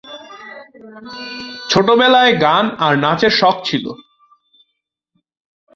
ছোটোবেলায় 1.69 2.33
গান 2.41 2.65
আর 2.79 2.93
নাচের 2.97 3.33
শখ 3.39 3.55
ছিল। 3.63 3.85